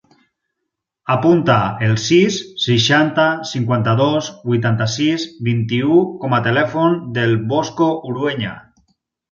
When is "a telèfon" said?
6.41-7.01